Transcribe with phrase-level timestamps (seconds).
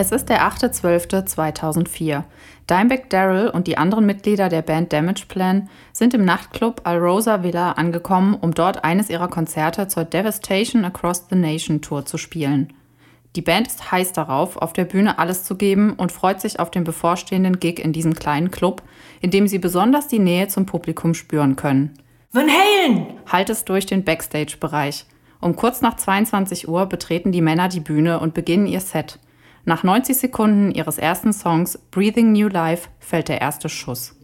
[0.00, 2.24] Es ist der 8.12.2004.
[2.70, 7.72] Dimebag Daryl und die anderen Mitglieder der Band Damage Plan sind im Nachtclub Alrosa Villa
[7.72, 12.72] angekommen, um dort eines ihrer Konzerte zur Devastation Across the Nation Tour zu spielen.
[13.36, 16.70] Die Band ist heiß darauf, auf der Bühne alles zu geben und freut sich auf
[16.70, 18.82] den bevorstehenden Gig in diesem kleinen Club,
[19.20, 21.92] in dem sie besonders die Nähe zum Publikum spüren können.
[22.32, 23.06] Van Halen!
[23.30, 25.04] Halt es durch den Backstage-Bereich.
[25.42, 29.18] Um kurz nach 22 Uhr betreten die Männer die Bühne und beginnen ihr Set.
[29.64, 34.16] Nach 90 Sekunden ihres ersten Songs Breathing New Life fällt der erste Schuss.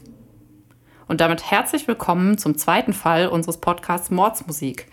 [1.08, 4.86] Und damit herzlich willkommen zum zweiten Fall unseres Podcasts Mordsmusik.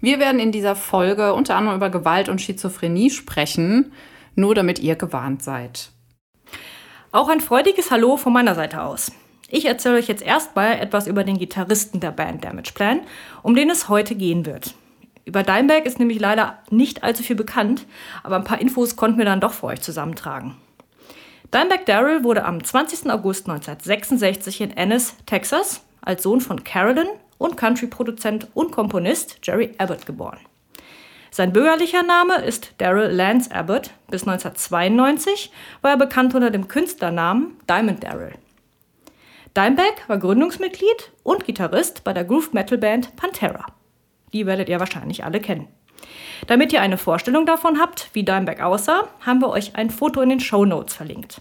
[0.00, 3.92] Wir werden in dieser Folge unter anderem über Gewalt und Schizophrenie sprechen,
[4.34, 5.90] nur damit ihr gewarnt seid.
[7.12, 9.12] Auch ein freudiges Hallo von meiner Seite aus.
[9.50, 13.00] Ich erzähle euch jetzt erstmal etwas über den Gitarristen der Band Damage Plan,
[13.42, 14.74] um den es heute gehen wird.
[15.24, 17.86] Über Dimebag ist nämlich leider nicht allzu viel bekannt,
[18.22, 20.56] aber ein paar Infos konnten wir dann doch für euch zusammentragen.
[21.54, 23.10] Dimebag Darrell wurde am 20.
[23.10, 30.06] August 1966 in Ennis, Texas, als Sohn von Carolyn und Country-Produzent und Komponist Jerry Abbott
[30.06, 30.38] geboren.
[31.30, 33.90] Sein bürgerlicher Name ist Darrell Lance Abbott.
[34.10, 35.50] Bis 1992
[35.80, 38.34] war er bekannt unter dem Künstlernamen Diamond Darrell.
[39.56, 43.66] Dimebag war Gründungsmitglied und Gitarrist bei der Groove Metal Band Pantera.
[44.32, 45.68] Die werdet ihr wahrscheinlich alle kennen.
[46.46, 50.30] Damit ihr eine Vorstellung davon habt, wie Dimebag aussah, haben wir euch ein Foto in
[50.30, 51.40] den Show Notes verlinkt.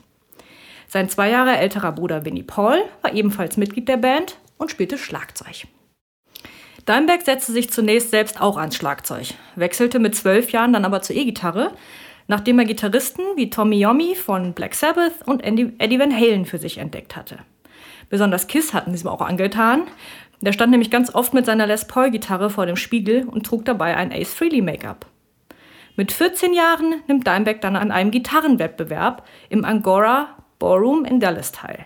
[0.87, 5.67] Sein zwei Jahre älterer Bruder Vinnie Paul war ebenfalls Mitglied der Band und spielte Schlagzeug.
[6.87, 11.15] Dimebag setzte sich zunächst selbst auch ans Schlagzeug, wechselte mit zwölf Jahren dann aber zur
[11.15, 11.71] E-Gitarre,
[12.27, 16.77] nachdem er Gitarristen wie Tommy Yomi von Black Sabbath und Eddie Van Halen für sich
[16.77, 17.39] entdeckt hatte.
[18.09, 19.83] Besonders Kiss hatten diesem auch angetan,
[20.41, 23.95] der stand nämlich ganz oft mit seiner Les Paul-Gitarre vor dem Spiegel und trug dabei
[23.95, 25.05] ein Ace Frehley Make-up.
[25.95, 31.85] Mit 14 Jahren nimmt Dimebag dann an einem Gitarrenwettbewerb im Angora Ballroom in Dallas teil.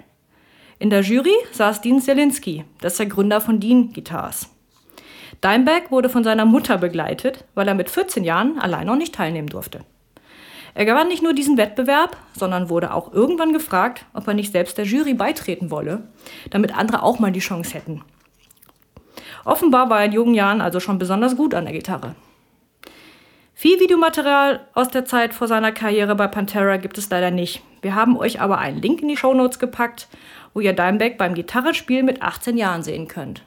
[0.80, 4.50] In der Jury saß Dean Zielinski, das ist der Gründer von Dean Guitars.
[5.44, 9.50] Dimebag wurde von seiner Mutter begleitet, weil er mit 14 Jahren allein noch nicht teilnehmen
[9.50, 9.82] durfte.
[10.76, 14.78] Er gewann nicht nur diesen Wettbewerb, sondern wurde auch irgendwann gefragt, ob er nicht selbst
[14.78, 16.10] der Jury beitreten wolle,
[16.50, 18.02] damit andere auch mal die Chance hätten.
[19.46, 22.16] Offenbar war er in jungen Jahren also schon besonders gut an der Gitarre.
[23.54, 27.64] Viel Videomaterial aus der Zeit vor seiner Karriere bei Pantera gibt es leider nicht.
[27.82, 30.10] Wir haben euch aber einen Link in die Shownotes gepackt,
[30.54, 33.44] wo ihr Dimebag beim Gitarrespiel mit 18 Jahren sehen könnt.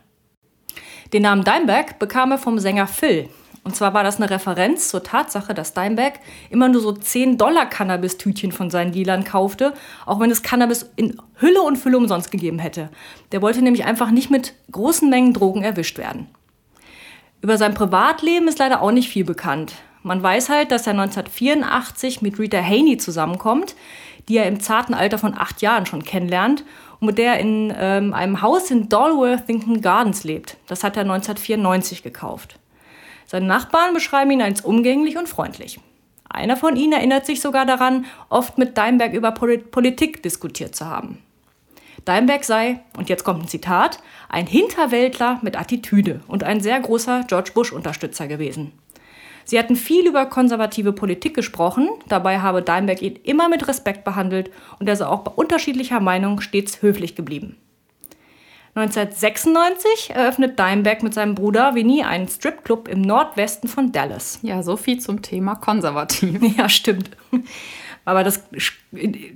[1.13, 3.29] Den Namen Dimebag bekam er vom Sänger Phil,
[3.69, 7.67] und zwar war das eine Referenz zur Tatsache, dass Dimebag immer nur so 10 Dollar
[7.67, 9.75] Cannabis-Tütchen von seinen Dealern kaufte,
[10.07, 12.89] auch wenn es Cannabis in Hülle und Fülle umsonst gegeben hätte.
[13.31, 16.29] Der wollte nämlich einfach nicht mit großen Mengen Drogen erwischt werden.
[17.43, 19.75] Über sein Privatleben ist leider auch nicht viel bekannt.
[20.03, 23.77] Man weiß halt, dass er 1984 mit Rita Haney zusammenkommt,
[24.31, 26.65] die er im zarten Alter von acht Jahren schon kennenlernt
[27.01, 30.57] und mit der er in ähm, einem Haus in Dalworthington Gardens lebt.
[30.69, 32.58] Das hat er 1994 gekauft.
[33.31, 35.79] Seine Nachbarn beschreiben ihn als umgänglich und freundlich.
[36.31, 41.19] Einer von ihnen erinnert sich sogar daran, oft mit Dimebag über Politik diskutiert zu haben.
[42.09, 43.99] Dimebag sei, und jetzt kommt ein Zitat,
[44.31, 48.73] ein Hinterwäldler mit Attitüde und ein sehr großer George Bush-Unterstützer gewesen.
[49.45, 54.51] Sie hatten viel über konservative Politik gesprochen, dabei habe Dimebag ihn immer mit Respekt behandelt
[54.79, 57.59] und er sei auch bei unterschiedlicher Meinung stets höflich geblieben.
[58.79, 64.39] 1996 eröffnet Dimebag mit seinem Bruder Vinny einen Stripclub im Nordwesten von Dallas.
[64.43, 66.41] Ja, so viel zum Thema konservativ.
[66.57, 67.11] Ja, stimmt.
[68.05, 68.43] Aber das,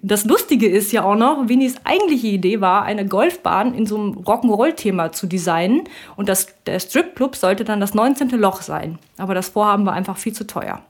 [0.03, 4.13] das Lustige ist ja auch noch, Vinnys eigentliche Idee war, eine Golfbahn in so einem
[4.19, 5.85] Rock'n'Roll-Thema zu designen.
[6.17, 8.31] Und das, der Stripclub sollte dann das 19.
[8.31, 8.99] Loch sein.
[9.19, 10.83] Aber das Vorhaben war einfach viel zu teuer.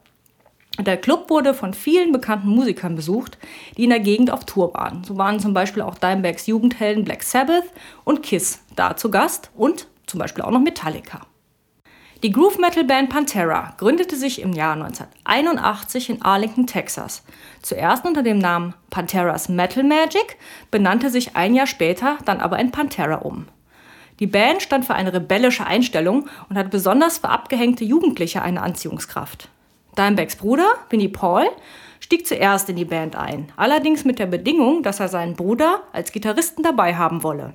[0.78, 3.36] Der Club wurde von vielen bekannten Musikern besucht,
[3.76, 5.04] die in der Gegend auf Tour waren.
[5.04, 7.64] So waren zum Beispiel auch Dimebags Jugendhelden Black Sabbath
[8.04, 11.26] und Kiss da zu Gast und zum Beispiel auch noch Metallica.
[12.22, 17.24] Die Groove Metal Band Pantera gründete sich im Jahr 1981 in Arlington, Texas.
[17.62, 20.36] Zuerst unter dem Namen Panteras Metal Magic,
[20.70, 23.48] benannte sich ein Jahr später dann aber in Pantera um.
[24.20, 29.48] Die Band stand für eine rebellische Einstellung und hat besonders für abgehängte Jugendliche eine Anziehungskraft.
[29.98, 31.48] Dimebacks Bruder, Vinnie Paul,
[32.00, 36.12] stieg zuerst in die Band ein, allerdings mit der Bedingung, dass er seinen Bruder als
[36.12, 37.54] Gitarristen dabei haben wolle.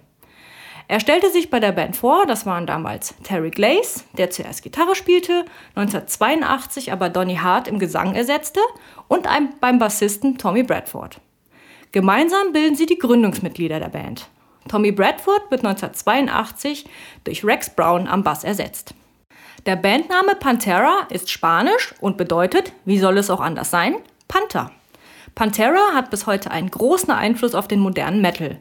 [0.90, 4.96] Er stellte sich bei der Band vor, das waren damals Terry Glaze, der zuerst Gitarre
[4.96, 5.44] spielte,
[5.76, 8.62] 1982 aber Donny Hart im Gesang ersetzte
[9.10, 11.20] und ein, beim Bassisten Tommy Bradford.
[11.92, 14.30] Gemeinsam bilden sie die Gründungsmitglieder der Band.
[14.70, 16.86] Tommy Bradford wird 1982
[17.24, 18.94] durch Rex Brown am Bass ersetzt.
[19.66, 23.96] Der Bandname Pantera ist spanisch und bedeutet, wie soll es auch anders sein,
[24.28, 24.72] Panther.
[25.36, 28.60] Pantera hat bis heute einen großen Einfluss auf den modernen Metal.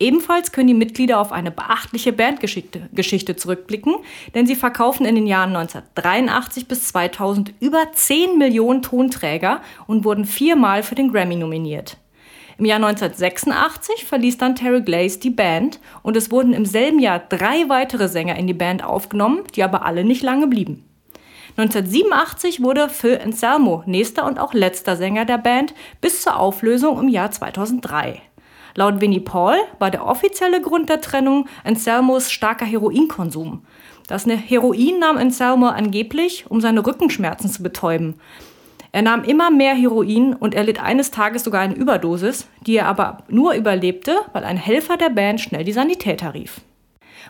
[0.00, 3.96] Ebenfalls können die Mitglieder auf eine beachtliche Bandgeschichte Geschichte zurückblicken,
[4.34, 10.24] denn sie verkaufen in den Jahren 1983 bis 2000 über 10 Millionen Tonträger und wurden
[10.24, 11.96] viermal für den Grammy nominiert.
[12.58, 17.20] Im Jahr 1986 verließ dann Terry Glaze die Band und es wurden im selben Jahr
[17.20, 20.84] drei weitere Sänger in die Band aufgenommen, die aber alle nicht lange blieben.
[21.56, 27.08] 1987 wurde Phil Anselmo nächster und auch letzter Sänger der Band bis zur Auflösung im
[27.08, 28.20] Jahr 2003.
[28.74, 33.62] Laut Winnie Paul war der offizielle Grund der Trennung Anselmos starker Heroinkonsum.
[34.08, 38.14] Das Heroin nahm Anselmo angeblich, um seine Rückenschmerzen zu betäuben.
[38.92, 43.18] Er nahm immer mehr Heroin und erlitt eines Tages sogar eine Überdosis, die er aber
[43.28, 46.60] nur überlebte, weil ein Helfer der Band schnell die Sanitäter rief.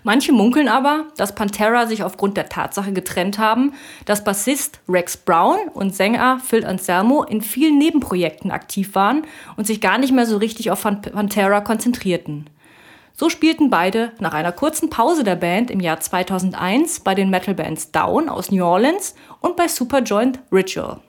[0.04, 3.72] Manche munkeln aber, dass Pantera sich aufgrund der Tatsache getrennt haben,
[4.04, 9.22] dass Bassist Rex Brown und Sänger Phil Anselmo in vielen Nebenprojekten aktiv waren
[9.56, 12.48] und sich gar nicht mehr so richtig auf Pantera konzentrierten.
[13.14, 17.90] So spielten beide nach einer kurzen Pause der Band im Jahr 2001 bei den Metal-Bands
[17.90, 21.00] Down aus New Orleans und bei Superjoint Ritual.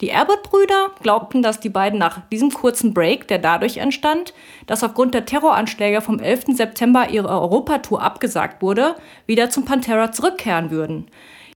[0.00, 4.34] Die Abbott-Brüder glaubten, dass die beiden nach diesem kurzen Break, der dadurch entstand,
[4.66, 6.56] dass aufgrund der Terroranschläge vom 11.
[6.56, 8.96] September ihre Europatour abgesagt wurde,
[9.26, 11.06] wieder zum Pantera zurückkehren würden.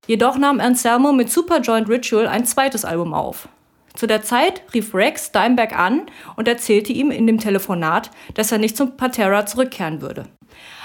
[0.06, 3.48] Jedoch nahm Anselmo mit Superjoint Ritual ein zweites Album auf.
[3.94, 6.06] Zu der Zeit rief Rex Steinberg an
[6.36, 10.26] und erzählte ihm in dem Telefonat, dass er nicht zum Pantera zurückkehren würde.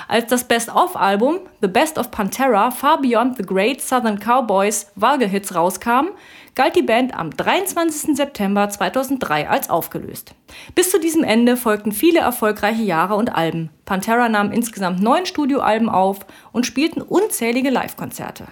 [0.07, 6.07] Als das Best-of-Album The Best of Pantera Far Beyond the Great Southern Cowboys Vulgar-Hits rauskam,
[6.55, 8.15] galt die Band am 23.
[8.15, 10.35] September 2003 als aufgelöst.
[10.75, 13.69] Bis zu diesem Ende folgten viele erfolgreiche Jahre und Alben.
[13.85, 16.19] Pantera nahm insgesamt neun Studioalben auf
[16.51, 18.45] und spielten unzählige Live-Konzerte.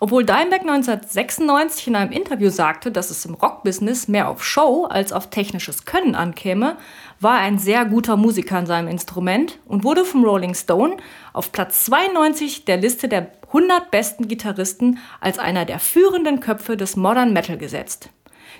[0.00, 5.12] Obwohl Dimebag 1996 in einem Interview sagte, dass es im Rockbusiness mehr auf Show als
[5.12, 6.76] auf technisches Können ankäme,
[7.18, 10.98] war er ein sehr guter Musiker an seinem Instrument und wurde vom Rolling Stone
[11.32, 16.96] auf Platz 92 der Liste der 100 besten Gitarristen als einer der führenden Köpfe des
[16.96, 18.10] Modern Metal gesetzt.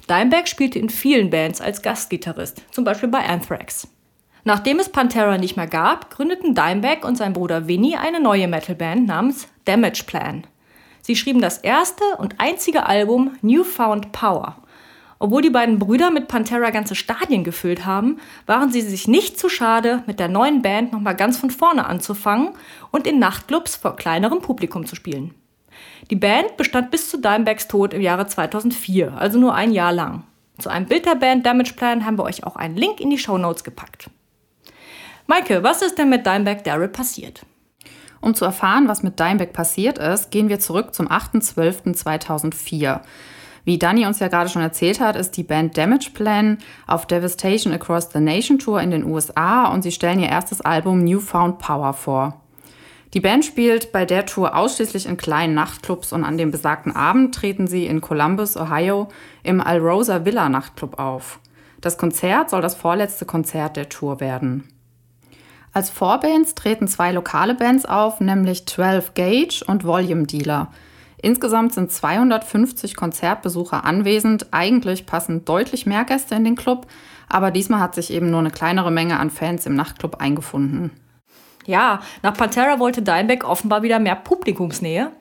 [0.08, 3.88] Dimebag spielte in vielen Bands als Gastgitarrist, zum Beispiel bei Anthrax.
[4.44, 9.06] Nachdem es Pantera nicht mehr gab, gründeten Dimebag und sein Bruder Vinny eine neue Metalband
[9.06, 10.46] namens Damage Plan.
[11.02, 14.56] Sie schrieben das erste und einzige Album Newfound Power.
[15.18, 19.48] Obwohl die beiden Brüder mit Pantera ganze Stadien gefüllt haben, waren sie sich nicht zu
[19.48, 22.50] schade, mit der neuen Band nochmal ganz von vorne anzufangen
[22.92, 25.34] und in Nachtclubs vor kleinerem Publikum zu spielen.
[26.10, 30.24] Die Band bestand bis zu Dimebacks Tod im Jahre 2004, also nur ein Jahr lang.
[30.58, 33.18] Zu einem Bild der Band Damage Plan haben wir euch auch einen Link in die
[33.18, 34.10] Show Notes gepackt.
[35.26, 37.44] Maike, was ist denn mit Dimebag Daryl passiert?
[38.20, 43.00] Um zu erfahren, was mit Dimebag passiert ist, gehen wir zurück zum 8.12.2004.
[43.68, 46.56] Wie Dani uns ja gerade schon erzählt hat, ist die Band Damage Plan
[46.86, 51.04] auf Devastation Across the Nation Tour in den USA und sie stellen ihr erstes Album
[51.04, 52.40] Newfound Power vor.
[53.12, 57.34] Die Band spielt bei der Tour ausschließlich in kleinen Nachtclubs und an dem besagten Abend
[57.34, 59.08] treten sie in Columbus, Ohio
[59.42, 61.38] im Alrosa Villa Nachtclub auf.
[61.82, 64.66] Das Konzert soll das vorletzte Konzert der Tour werden.
[65.74, 70.72] Als Vorbands treten zwei lokale Bands auf, nämlich 12 Gauge und Volume Dealer.
[71.20, 74.46] Insgesamt sind 250 Konzertbesucher anwesend.
[74.52, 76.86] Eigentlich passen deutlich mehr Gäste in den Club,
[77.28, 80.92] aber diesmal hat sich eben nur eine kleinere Menge an Fans im Nachtclub eingefunden.
[81.68, 85.12] Ja, nach Pantera wollte Dimebag offenbar wieder mehr Publikumsnähe.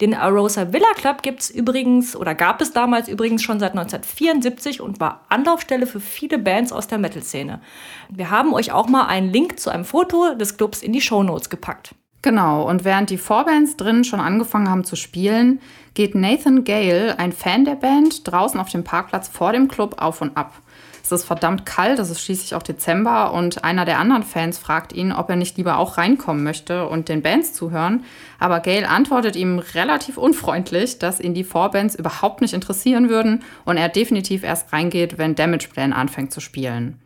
[0.00, 4.80] Den Arosa Villa Club gibt es übrigens oder gab es damals übrigens schon seit 1974
[4.80, 7.60] und war Anlaufstelle für viele Bands aus der Metal-Szene.
[8.08, 11.22] Wir haben euch auch mal einen Link zu einem Foto des Clubs in die Show
[11.22, 11.94] Notes gepackt.
[12.22, 15.60] Genau, und während die Vorbands drinnen schon angefangen haben zu spielen,
[15.94, 20.22] geht Nathan Gale, ein Fan der Band, draußen auf dem Parkplatz vor dem Club auf
[20.22, 20.54] und ab.
[21.02, 24.92] Es ist verdammt kalt, es ist schließlich auch Dezember und einer der anderen Fans fragt
[24.92, 28.04] ihn, ob er nicht lieber auch reinkommen möchte und den Bands zuhören.
[28.38, 33.78] Aber Gail antwortet ihm relativ unfreundlich, dass ihn die Vorbands überhaupt nicht interessieren würden und
[33.78, 37.00] er definitiv erst reingeht, wenn Damage Plan anfängt zu spielen.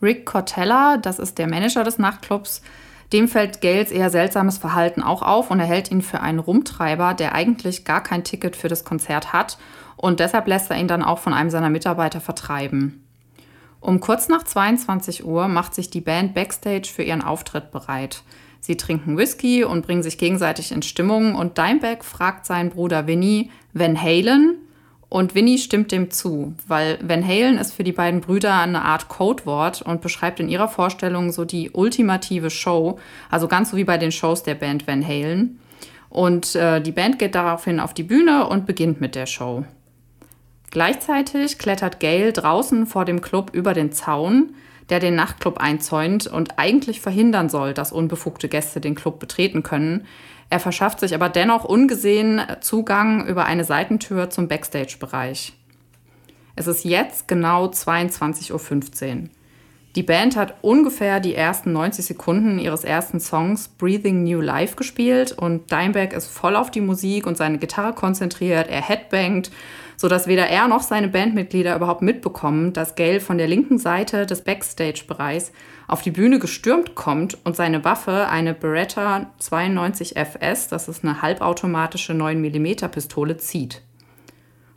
[0.00, 2.62] Rick Cortella, das ist der Manager des Nachtclubs,
[3.12, 7.14] dem fällt Gales eher seltsames Verhalten auch auf und er hält ihn für einen Rumtreiber,
[7.14, 9.58] der eigentlich gar kein Ticket für das Konzert hat
[9.96, 13.02] und deshalb lässt er ihn dann auch von einem seiner Mitarbeiter vertreiben.
[13.80, 18.22] Um kurz nach 22 Uhr macht sich die Band backstage für ihren Auftritt bereit.
[18.60, 23.50] Sie trinken Whisky und bringen sich gegenseitig in Stimmung und Dimebag fragt seinen Bruder Vinny
[23.72, 24.56] Van Halen
[25.08, 29.08] und Vinny stimmt dem zu, weil Van Halen ist für die beiden Brüder eine Art
[29.08, 32.98] Codewort und beschreibt in ihrer Vorstellung so die ultimative Show,
[33.30, 35.60] also ganz so wie bei den Shows der Band Van Halen.
[36.08, 39.64] Und äh, die Band geht daraufhin auf die Bühne und beginnt mit der Show.
[40.70, 44.54] Gleichzeitig klettert Gail draußen vor dem Club über den Zaun,
[44.88, 50.06] der den Nachtclub einzäunt und eigentlich verhindern soll, dass unbefugte Gäste den Club betreten können.
[50.48, 55.54] Er verschafft sich aber dennoch ungesehen Zugang über eine Seitentür zum Backstage-Bereich.
[56.54, 58.52] Es ist jetzt genau 22.15
[59.22, 59.28] Uhr.
[59.96, 65.32] Die Band hat ungefähr die ersten 90 Sekunden ihres ersten Songs Breathing New Life gespielt
[65.32, 69.50] und Dimebag ist voll auf die Musik und seine Gitarre konzentriert, er headbangt,
[69.96, 74.42] sodass weder er noch seine Bandmitglieder überhaupt mitbekommen, dass Gail von der linken Seite des
[74.42, 75.50] Backstage-Bereichs
[75.88, 81.22] auf die Bühne gestürmt kommt und seine Waffe, eine Beretta 92 FS, das ist eine
[81.22, 83.80] halbautomatische 9mm Pistole, zieht.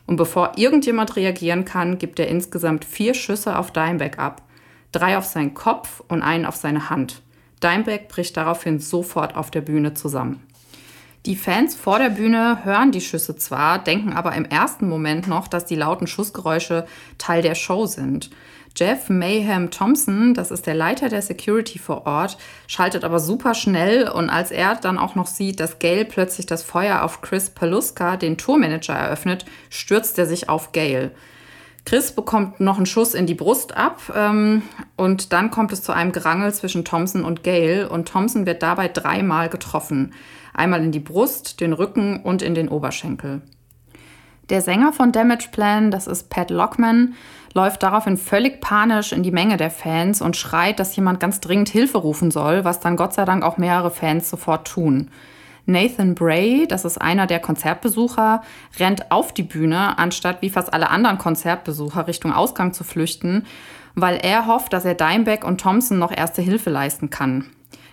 [0.08, 4.44] Und bevor irgendjemand reagieren kann, gibt er insgesamt vier Schüsse auf Dimebag ab
[4.92, 7.22] drei auf seinen Kopf und einen auf seine Hand.
[7.64, 10.42] Dimebag bricht daraufhin sofort auf der Bühne zusammen.
[11.26, 15.50] Die Fans vor der Bühne hören die Schüsse zwar, denken aber im ersten Moment noch,
[15.50, 16.86] dass die lauten Schussgeräusche
[17.18, 18.30] Teil der Show sind.
[18.78, 24.08] Jeff Mayhem Thompson, das ist der Leiter der Security vor Ort, schaltet aber super schnell
[24.08, 28.16] und als er dann auch noch sieht, dass Gail plötzlich das Feuer auf Chris Paluska,
[28.16, 31.12] den Tourmanager, eröffnet, stürzt er sich auf Gail.
[31.86, 34.64] Chris bekommt noch einen Schuss in die Brust ab ähm,
[34.96, 38.88] und dann kommt es zu einem Gerangel zwischen Thompson und Gail und Thompson wird dabei
[38.88, 40.14] dreimal getroffen.
[40.54, 43.42] Einmal in die Brust, den Rücken und in den Oberschenkel.
[44.50, 47.14] Der Sänger von Damage Plan, das ist Pat Lockman,
[47.54, 51.70] läuft daraufhin völlig panisch in die Menge der Fans und schreit, dass jemand ganz dringend
[51.70, 55.10] Hilfe rufen soll, was dann Gott sei Dank auch mehrere Fans sofort tun.
[55.70, 58.42] Nathan Bray, das ist einer der Konzertbesucher,
[58.80, 63.46] rennt auf die Bühne, anstatt wie fast alle anderen Konzertbesucher Richtung Ausgang zu flüchten,
[63.96, 67.52] weil er hofft, dass er Dimebag und Thompson noch erste Hilfe leisten kann.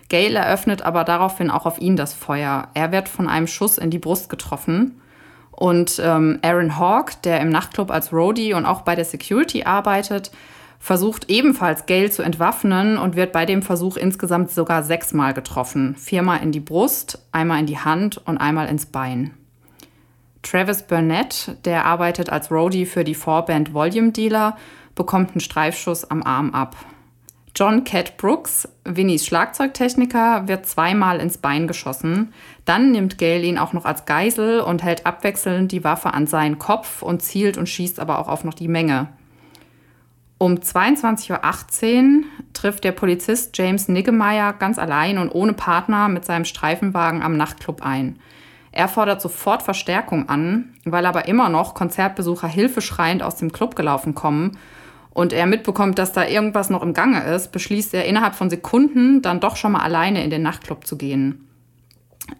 [0.09, 2.69] Gail eröffnet aber daraufhin auch auf ihn das Feuer.
[2.73, 5.01] Er wird von einem Schuss in die Brust getroffen.
[5.51, 10.31] Und ähm, Aaron Hawk, der im Nachtclub als Roadie und auch bei der Security arbeitet,
[10.79, 15.95] versucht ebenfalls Gail zu entwaffnen und wird bei dem Versuch insgesamt sogar sechsmal getroffen.
[15.95, 19.33] Viermal in die Brust, einmal in die Hand und einmal ins Bein.
[20.43, 24.57] Travis Burnett, der arbeitet als Roadie für die Vorband Volume Dealer,
[24.95, 26.75] bekommt einen Streifschuss am Arm ab.
[27.55, 32.31] John Cat Brooks, Vinnys Schlagzeugtechniker, wird zweimal ins Bein geschossen.
[32.65, 36.59] Dann nimmt Gail ihn auch noch als Geisel und hält abwechselnd die Waffe an seinen
[36.59, 39.09] Kopf und zielt und schießt aber auch auf noch die Menge.
[40.39, 46.45] Um 22.18 Uhr trifft der Polizist James Niggemeier ganz allein und ohne Partner mit seinem
[46.45, 48.19] Streifenwagen am Nachtclub ein.
[48.71, 54.13] Er fordert sofort Verstärkung an, weil aber immer noch Konzertbesucher hilfeschreiend aus dem Club gelaufen
[54.13, 54.59] kommen
[55.09, 59.23] und er mitbekommt, dass da irgendwas noch im Gange ist, beschließt er innerhalb von Sekunden
[59.23, 61.47] dann doch schon mal alleine in den Nachtclub zu gehen.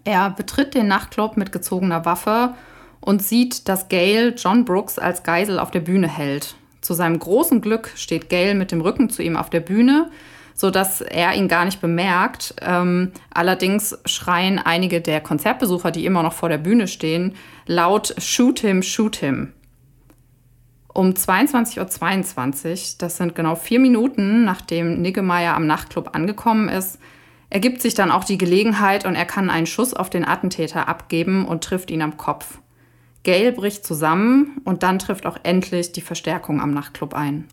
[0.04, 2.54] Er betritt den Nachtclub mit gezogener Waffe
[3.00, 6.54] und sieht, dass Gail John Brooks als Geisel auf der Bühne hält.
[6.88, 10.10] Zu seinem großen Glück steht Gail mit dem Rücken zu ihm auf der Bühne,
[10.54, 12.54] sodass er ihn gar nicht bemerkt.
[12.62, 17.34] Ähm, allerdings schreien einige der Konzertbesucher, die immer noch vor der Bühne stehen,
[17.66, 19.52] laut Shoot him, shoot him.
[20.94, 26.98] Um 22.22 Uhr, 22, das sind genau vier Minuten, nachdem Niggemeier am Nachtclub angekommen ist,
[27.50, 31.44] ergibt sich dann auch die Gelegenheit und er kann einen Schuss auf den Attentäter abgeben
[31.44, 32.60] und trifft ihn am Kopf.
[33.28, 37.46] Gail bricht zusammen und dann trifft auch endlich die Verstärkung am Nachtclub ein.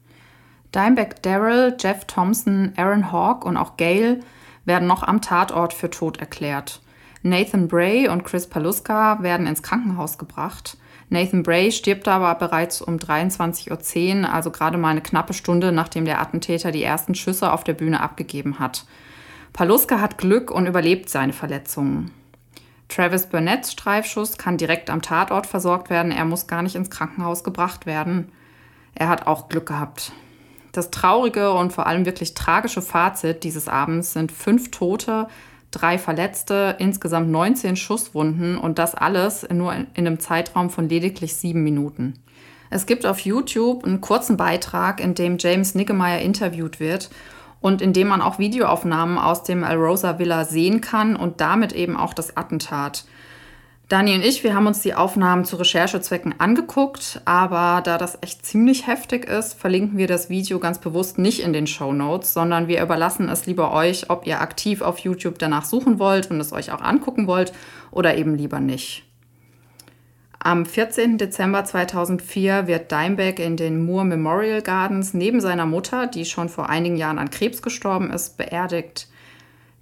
[0.74, 4.22] Dimebag Daryl, Jeff Thompson, Aaron Hawk und auch Gail
[4.64, 6.82] werden noch am Tatort für tot erklärt.
[7.24, 10.78] Nathan Bray und Chris Paluska werden ins Krankenhaus gebracht.
[11.10, 16.06] Nathan Bray stirbt aber bereits um 23.10 Uhr, also gerade mal eine knappe Stunde, nachdem
[16.06, 18.86] der Attentäter die ersten Schüsse auf der Bühne abgegeben hat.
[19.52, 22.12] Paluska hat Glück und überlebt seine Verletzungen.
[22.88, 26.12] Travis Burnett's Streifschuss kann direkt am Tatort versorgt werden.
[26.12, 28.32] Er muss gar nicht ins Krankenhaus gebracht werden.
[28.94, 30.12] Er hat auch Glück gehabt.
[30.72, 35.28] Das traurige und vor allem wirklich tragische Fazit dieses Abends sind fünf Tote,
[35.72, 41.64] drei Verletzte, insgesamt 19 Schusswunden und das alles nur in einem Zeitraum von lediglich sieben
[41.64, 42.14] Minuten.
[42.70, 47.10] Es gibt auf YouTube einen kurzen Beitrag, in dem James Niggemeier interviewt wird
[47.66, 51.98] und in dem man auch Videoaufnahmen aus dem Alrosa Villa sehen kann und damit eben
[51.98, 53.06] auch das Attentat.
[53.90, 58.46] Dani und ich, wir haben uns die Aufnahmen zu Recherchezwecken angeguckt, aber da das echt
[58.46, 62.68] ziemlich heftig ist, verlinken wir das Video ganz bewusst nicht in den Show Notes, sondern
[62.68, 66.54] wir überlassen es lieber euch, ob ihr aktiv auf YouTube danach suchen wollt und es
[66.54, 67.52] euch auch angucken wollt
[67.90, 69.06] oder eben lieber nicht.
[70.46, 71.18] Am 14.
[71.18, 76.70] Dezember 2004 wird Dimebag in den Moore Memorial Gardens neben seiner Mutter, die schon vor
[76.70, 79.08] einigen Jahren an Krebs gestorben ist, beerdigt.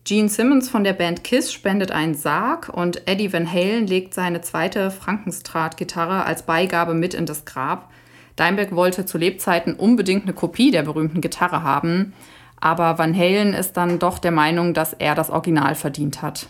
[0.05, 4.39] Gene Simmons von der Band Kiss spendet einen Sarg und Eddie Van Halen legt seine
[4.39, 7.91] zweite Frankenstrat-Gitarre als Beigabe mit in das Grab.
[8.39, 12.13] Dimebag wollte zu Lebzeiten unbedingt eine Kopie der berühmten Gitarre haben,
[12.62, 16.48] aber Van Halen ist dann doch der Meinung, dass er das Original verdient hat.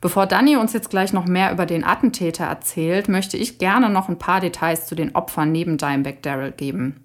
[0.00, 4.08] Bevor Danny uns jetzt gleich noch mehr über den Attentäter erzählt, möchte ich gerne noch
[4.08, 7.04] ein paar Details zu den Opfern neben Dimebag Daryl geben.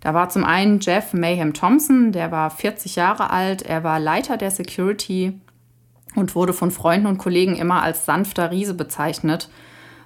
[0.00, 4.38] Da war zum einen Jeff Mayhem Thompson, der war 40 Jahre alt, er war Leiter
[4.38, 5.38] der Security
[6.14, 9.50] und wurde von Freunden und Kollegen immer als sanfter Riese bezeichnet,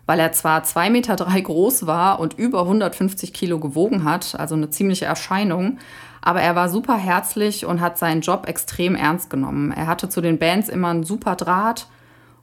[0.06, 4.56] weil er zwar 2,3 Meter drei groß war und über 150 Kilo gewogen hat, also
[4.56, 5.78] eine ziemliche Erscheinung,
[6.22, 9.70] aber er war super herzlich und hat seinen Job extrem ernst genommen.
[9.70, 11.86] Er hatte zu den Bands immer einen super Draht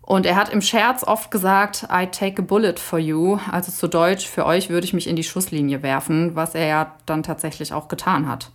[0.07, 3.89] und er hat im Scherz oft gesagt, I take a bullet for you, also zu
[3.89, 7.73] Deutsch, für euch würde ich mich in die Schusslinie werfen, was er ja dann tatsächlich
[7.73, 8.49] auch getan hat.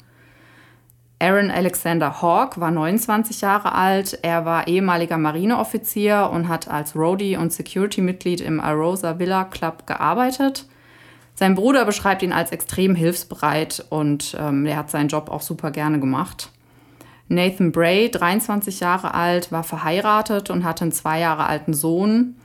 [1.18, 7.36] Aaron Alexander Hawk war 29 Jahre alt, er war ehemaliger Marineoffizier und hat als Roadie
[7.36, 10.64] und Security-Mitglied im Arosa Villa Club gearbeitet.
[11.34, 15.70] Sein Bruder beschreibt ihn als extrem hilfsbereit und ähm, er hat seinen Job auch super
[15.70, 16.50] gerne gemacht.
[17.32, 22.36] Nathan Bray, 23 Jahre alt, war verheiratet und hatte einen zwei Jahre alten Sohn.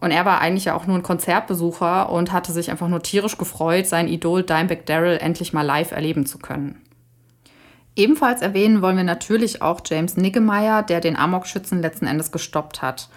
[0.00, 3.38] Und er war eigentlich ja auch nur ein Konzertbesucher und hatte sich einfach nur tierisch
[3.38, 6.82] gefreut, sein Idol Dimebag Daryl endlich mal live erleben zu können.
[7.96, 13.08] Ebenfalls erwähnen wollen wir natürlich auch James Niggemeier, der den Amok-Schützen letzten Endes gestoppt hat.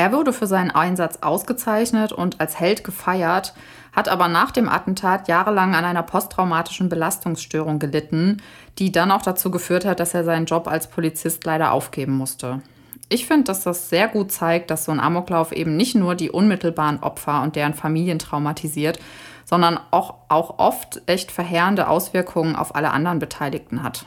[0.00, 3.52] Er wurde für seinen Einsatz ausgezeichnet und als Held gefeiert,
[3.92, 8.38] hat aber nach dem Attentat jahrelang an einer posttraumatischen Belastungsstörung gelitten,
[8.78, 12.62] die dann auch dazu geführt hat, dass er seinen Job als Polizist leider aufgeben musste.
[13.10, 16.30] Ich finde, dass das sehr gut zeigt, dass so ein Amoklauf eben nicht nur die
[16.30, 18.98] unmittelbaren Opfer und deren Familien traumatisiert,
[19.44, 24.06] sondern auch, auch oft echt verheerende Auswirkungen auf alle anderen Beteiligten hat.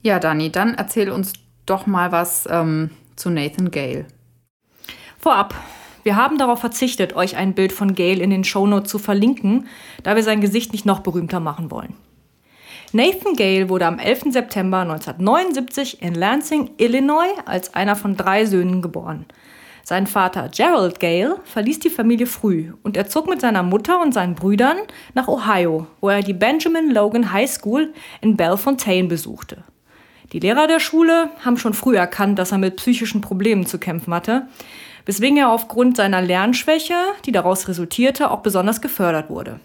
[0.00, 1.34] Ja, Dani, dann erzähl uns
[1.66, 4.06] doch mal was ähm, zu Nathan Gale.
[5.22, 5.54] Vorab,
[6.02, 9.68] wir haben darauf verzichtet, euch ein Bild von Gail in den Shownotes zu verlinken,
[10.02, 11.94] da wir sein Gesicht nicht noch berühmter machen wollen.
[12.92, 14.32] Nathan Gale wurde am 11.
[14.32, 19.26] September 1979 in Lansing, Illinois, als einer von drei Söhnen geboren.
[19.84, 24.14] Sein Vater Gerald Gale verließ die Familie früh und er zog mit seiner Mutter und
[24.14, 24.78] seinen Brüdern
[25.12, 29.64] nach Ohio, wo er die Benjamin Logan High School in Bellefontaine besuchte.
[30.32, 34.14] Die Lehrer der Schule haben schon früh erkannt, dass er mit psychischen Problemen zu kämpfen
[34.14, 34.46] hatte,
[35.06, 39.60] weswegen er aufgrund seiner Lernschwäche, die daraus resultierte, auch besonders gefördert wurde.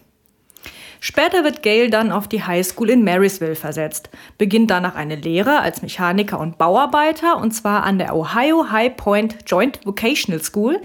[1.00, 5.60] Später wird Gail dann auf die High School in Marysville versetzt, beginnt danach eine Lehre
[5.60, 10.80] als Mechaniker und Bauarbeiter und zwar an der Ohio High Point Joint Vocational School,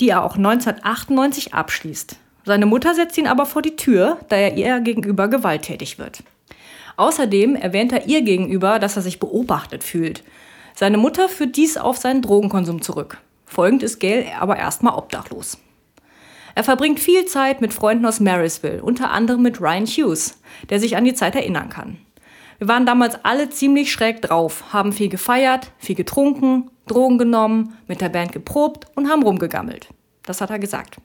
[0.00, 2.16] die er auch 1998 abschließt.
[2.44, 6.22] Seine Mutter setzt ihn aber vor die Tür, da er ihr gegenüber gewalttätig wird.
[6.96, 10.22] Außerdem erwähnt er ihr gegenüber, dass er sich beobachtet fühlt.
[10.74, 13.18] Seine Mutter führt dies auf seinen Drogenkonsum zurück.
[13.48, 15.58] Folgend ist Gail aber erstmal obdachlos.
[16.54, 20.96] Er verbringt viel Zeit mit Freunden aus Marysville, unter anderem mit Ryan Hughes, der sich
[20.96, 21.98] an die Zeit erinnern kann.
[22.58, 28.00] Wir waren damals alle ziemlich schräg drauf, haben viel gefeiert, viel getrunken, Drogen genommen, mit
[28.00, 29.88] der Band geprobt und haben rumgegammelt.
[30.24, 30.98] Das hat er gesagt.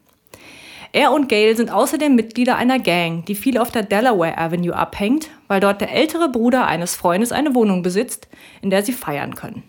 [0.91, 5.29] Er und Gail sind außerdem Mitglieder einer Gang, die viel auf der Delaware Avenue abhängt,
[5.47, 8.27] weil dort der ältere Bruder eines Freundes eine Wohnung besitzt,
[8.61, 9.63] in der sie feiern können.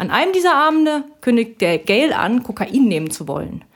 [0.00, 3.66] An einem dieser Abende kündigt der Gail an, Kokain nehmen zu wollen.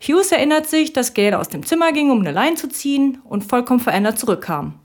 [0.00, 3.44] Hughes erinnert sich, dass Gail aus dem Zimmer ging, um eine Leine zu ziehen und
[3.44, 4.76] vollkommen verändert zurückkam.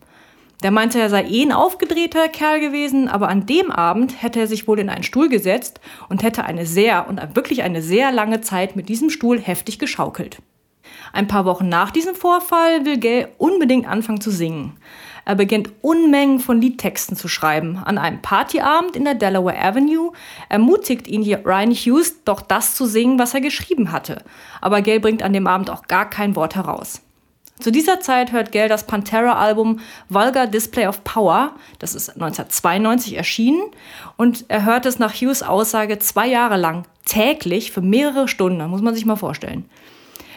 [0.62, 4.47] Der meinte, er sei eh ein aufgedrehter Kerl gewesen, aber an dem Abend hätte er
[4.47, 8.41] sich wohl in einen Stuhl gesetzt und hätte eine sehr und wirklich eine sehr lange
[8.41, 10.39] Zeit mit diesem Stuhl heftig geschaukelt.
[11.13, 14.73] Ein paar Wochen nach diesem Vorfall will Gail unbedingt anfangen zu singen.
[15.29, 17.77] Er beginnt Unmengen von Liedtexten zu schreiben.
[17.85, 20.11] An einem Partyabend in der Delaware Avenue
[20.49, 24.23] ermutigt ihn Ryan Hughes, doch das zu singen, was er geschrieben hatte.
[24.59, 27.01] Aber Gail bringt an dem Abend auch gar kein Wort heraus.
[27.59, 33.61] Zu dieser Zeit hört Gail das Pantera-Album Vulgar Display of Power, das ist 1992 erschienen,
[34.17, 38.81] und er hört es nach Hughes Aussage zwei Jahre lang, täglich für mehrere Stunden, muss
[38.81, 39.69] man sich mal vorstellen.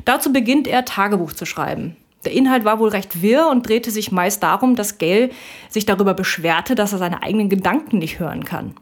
[0.04, 1.96] Dazu beginnt er Tagebuch zu schreiben.
[2.24, 5.30] Der Inhalt war wohl recht wirr und drehte sich meist darum, dass Gail
[5.68, 8.74] sich darüber beschwerte, dass er seine eigenen Gedanken nicht hören kann.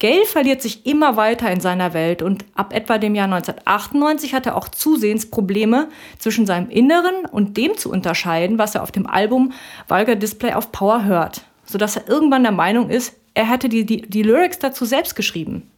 [0.00, 4.46] Gail verliert sich immer weiter in seiner Welt und ab etwa dem Jahr 1998 hat
[4.46, 9.06] er auch zusehends Probleme zwischen seinem Inneren und dem zu unterscheiden, was er auf dem
[9.06, 9.52] Album
[9.86, 14.02] Vulgar Display of Power hört, sodass er irgendwann der Meinung ist, er hätte die, die,
[14.02, 15.70] die Lyrics dazu selbst geschrieben.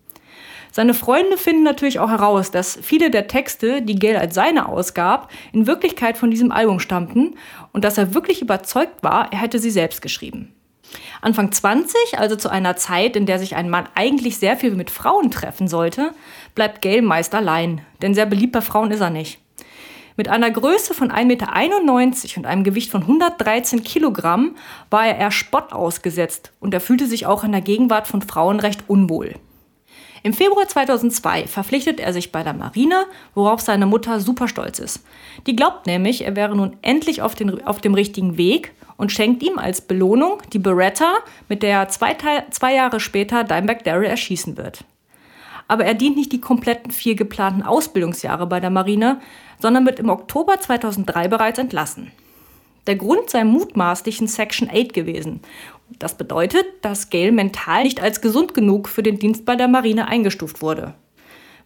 [0.77, 5.31] Seine Freunde finden natürlich auch heraus, dass viele der Texte, die Gail als seine ausgab,
[5.55, 7.37] in Wirklichkeit von diesem Album stammten
[7.73, 10.53] und dass er wirklich überzeugt war, er hätte sie selbst geschrieben.
[11.23, 14.91] Anfang 20, also zu einer Zeit, in der sich ein Mann eigentlich sehr viel mit
[14.91, 16.13] Frauen treffen sollte,
[16.55, 19.39] bleibt Gail meist allein, denn sehr beliebt bei Frauen ist er nicht.
[20.19, 24.57] Mit einer Größe von 1,91 Meter und einem Gewicht von 113 Kilogramm
[24.91, 28.61] war er eher Spott ausgesetzt und er fühlte sich auch in der Gegenwart von Frauen
[28.61, 29.37] recht unwohl.
[30.23, 35.05] Im Februar 2002 verpflichtet er sich bei der Marine, worauf seine Mutter super stolz ist.
[35.47, 39.43] Die glaubt nämlich, er wäre nun endlich auf, den, auf dem richtigen Weg und schenkt
[39.43, 41.13] ihm als Belohnung die Beretta,
[41.49, 42.17] mit der er zwei,
[42.51, 44.85] zwei Jahre später Dimebag Darrell erschießen wird
[45.69, 49.21] aber er dient nicht die kompletten vier geplanten Ausbildungsjahre bei der Marine,
[49.59, 52.13] sondern wird im Oktober 2003 bereits entlassen.
[52.87, 55.41] Der Grund sei mutmaßlichen Section 8 gewesen.
[55.99, 60.09] Das bedeutet, dass Gale mental nicht als gesund genug für den Dienst bei der Marine
[60.09, 60.95] eingestuft wurde.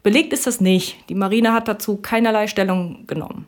[0.02, 1.08] Belegt ist das nicht.
[1.08, 3.46] Die Marine hat dazu keinerlei Stellung genommen.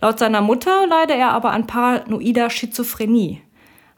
[0.00, 3.42] Laut seiner Mutter leide er aber an paranoider Schizophrenie.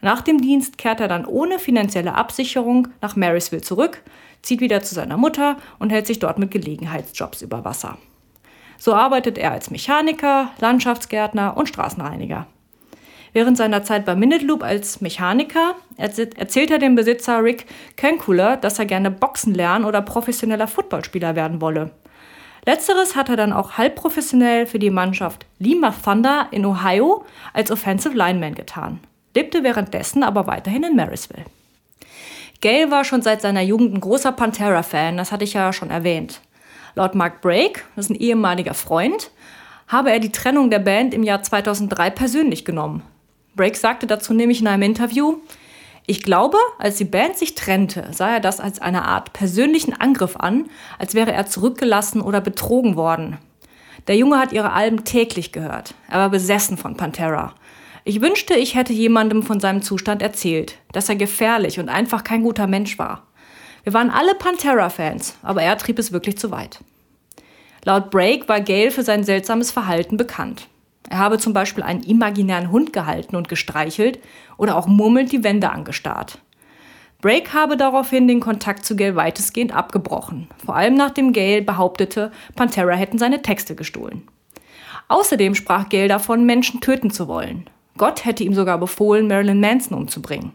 [0.01, 4.03] Nach dem Dienst kehrt er dann ohne finanzielle Absicherung nach Marysville zurück,
[4.43, 7.99] zieht wieder zu seiner Mutter und hält sich dort mit Gelegenheitsjobs über Wasser.
[8.79, 12.47] So arbeitet er als Mechaniker, Landschaftsgärtner und Straßenreiniger.
[13.37, 17.67] Während seiner Zeit bei Minute Loop als Mechaniker erzählt er dem Besitzer Rick
[17.99, 21.91] Kenkuler, dass er gerne Boxen lernen oder professioneller Footballspieler werden wolle.
[22.65, 28.17] Letzteres hat er dann auch halbprofessionell für die Mannschaft Lima Thunder in Ohio als Offensive
[28.17, 29.01] Lineman getan,
[29.35, 31.45] lebte währenddessen aber weiterhin in Marysville.
[32.63, 36.41] Gale war schon seit seiner Jugend ein großer Pantera-Fan, das hatte ich ja schon erwähnt.
[36.95, 39.31] Laut Mark Brake, das ist ein ehemaliger Freund,
[39.89, 43.03] habe er die Trennung der Band im Jahr 2003 persönlich genommen.
[43.57, 45.39] Brake sagte dazu nämlich in einem Interview,
[46.07, 50.37] ich glaube, als die Band sich trennte, sah er das als eine Art persönlichen Angriff
[50.37, 50.69] an,
[51.01, 53.39] als wäre er zurückgelassen oder betrogen worden.
[54.07, 55.95] Der Junge hat ihre Alben täglich gehört.
[56.09, 57.55] Er war besessen von Pantera.
[58.05, 62.45] Ich wünschte, ich hätte jemandem von seinem Zustand erzählt, dass er gefährlich und einfach kein
[62.45, 63.27] guter Mensch war.
[63.83, 66.79] Wir waren alle Pantera-Fans, aber er trieb es wirklich zu weit.
[67.85, 70.69] Laut Brake war Gale für sein seltsames Verhalten bekannt.
[71.09, 74.19] Er habe zum Beispiel einen imaginären Hund gehalten und gestreichelt
[74.57, 76.39] oder auch murmelnd die Wände angestarrt.
[77.23, 82.95] Brake habe daraufhin den Kontakt zu Gale weitestgehend abgebrochen, vor allem nachdem Gale behauptete, Pantera
[82.95, 84.29] hätten seine Texte gestohlen.
[85.09, 87.71] Außerdem sprach Gale davon, Menschen töten zu wollen.
[87.97, 90.53] Gott hätte ihm sogar befohlen, Marilyn Manson umzubringen.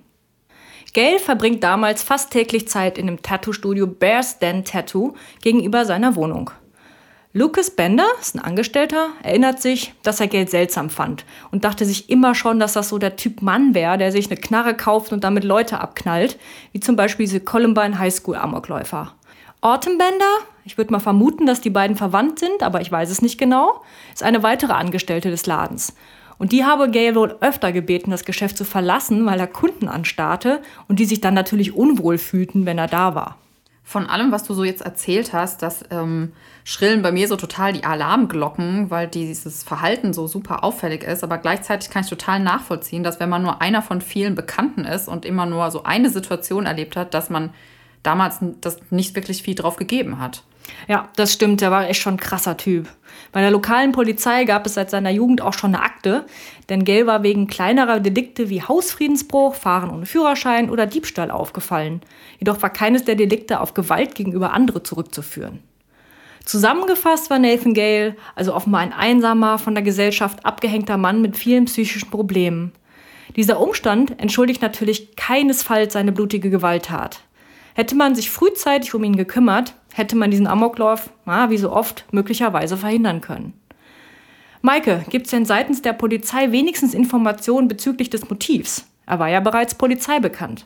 [0.94, 6.52] Gail verbringt damals fast täglich Zeit in dem Tattoo-Studio Bear's Den Tattoo gegenüber seiner Wohnung.
[7.34, 12.10] Lucas Bender, ist ein Angestellter, erinnert sich, dass er Geld seltsam fand und dachte sich
[12.10, 15.24] immer schon, dass das so der Typ Mann wäre, der sich eine Knarre kauft und
[15.24, 16.38] damit Leute abknallt,
[16.74, 19.14] wie zum Beispiel diese Columbine High School Amokläufer.
[19.62, 23.22] Autumn Bender, ich würde mal vermuten, dass die beiden verwandt sind, aber ich weiß es
[23.22, 23.82] nicht genau,
[24.14, 25.94] ist eine weitere Angestellte des Ladens
[26.38, 30.62] und die habe Gail wohl öfter gebeten, das Geschäft zu verlassen, weil er Kunden anstarrte
[30.90, 33.38] und die sich dann natürlich unwohl fühlten, wenn er da war.
[33.84, 37.74] Von allem, was du so jetzt erzählt hast, das ähm, schrillen bei mir so total
[37.74, 41.24] die Alarmglocken, weil dieses Verhalten so super auffällig ist.
[41.24, 45.08] Aber gleichzeitig kann ich total nachvollziehen, dass wenn man nur einer von vielen Bekannten ist
[45.08, 47.50] und immer nur so eine Situation erlebt hat, dass man
[48.04, 50.44] damals das nicht wirklich viel drauf gegeben hat.
[50.88, 51.62] Ja, das stimmt.
[51.62, 52.88] Der war echt schon ein krasser Typ.
[53.32, 56.26] Bei der lokalen Polizei gab es seit seiner Jugend auch schon eine Akte,
[56.70, 62.02] denn Gell war wegen kleinerer Delikte wie Hausfriedensbruch, Fahren ohne Führerschein oder Diebstahl aufgefallen.
[62.40, 65.60] Jedoch war keines der Delikte auf Gewalt gegenüber andere zurückzuführen.
[66.44, 71.66] Zusammengefasst war Nathan Gale also offenbar ein einsamer, von der Gesellschaft abgehängter Mann mit vielen
[71.66, 72.74] psychischen Problemen.
[73.36, 77.22] Dieser Umstand entschuldigt natürlich keinesfalls seine blutige Gewalttat.
[77.74, 82.06] Hätte man sich frühzeitig um ihn gekümmert, hätte man diesen Amoklauf, na, wie so oft,
[82.12, 83.54] möglicherweise verhindern können.
[84.62, 88.88] Maike, gibt es denn seitens der Polizei wenigstens Informationen bezüglich des Motivs?
[89.08, 90.66] Er war ja bereits Polizei bekannt.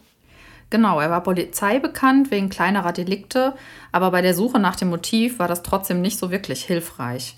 [0.70, 3.54] Genau, er war Polizei bekannt wegen kleinerer Delikte,
[3.92, 7.38] aber bei der Suche nach dem Motiv war das trotzdem nicht so wirklich hilfreich.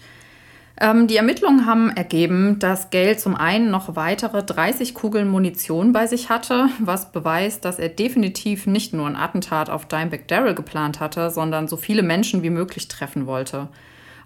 [0.80, 6.06] Ähm, die Ermittlungen haben ergeben, dass Gale zum einen noch weitere 30 Kugeln Munition bei
[6.06, 11.00] sich hatte, was beweist, dass er definitiv nicht nur ein Attentat auf Dimebag Darrell geplant
[11.00, 13.70] hatte, sondern so viele Menschen wie möglich treffen wollte.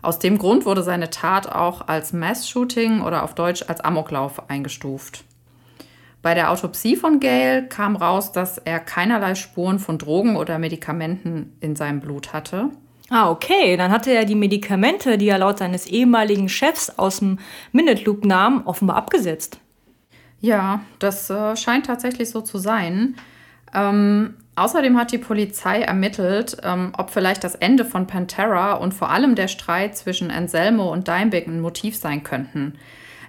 [0.02, 5.24] Aus dem Grund wurde seine Tat auch als Mass-Shooting oder auf Deutsch als Amoklauf eingestuft.
[6.22, 11.56] Bei der Autopsie von Gale kam raus, dass er keinerlei Spuren von Drogen oder Medikamenten
[11.62, 12.70] in seinem Blut hatte.
[13.13, 13.76] Ah, okay.
[13.76, 17.39] Dann hatte er die Medikamente, die er laut seines ehemaligen Chefs aus dem
[17.74, 19.60] Minute Loop nahm, offenbar abgesetzt.
[20.39, 23.17] Ja, das äh, scheint tatsächlich so zu sein.
[23.74, 29.10] Ähm, außerdem hat die Polizei ermittelt, ähm, ob vielleicht das Ende von Pantera und vor
[29.10, 32.76] allem der Streit zwischen Anselmo und Dimebag ein Motiv sein könnten.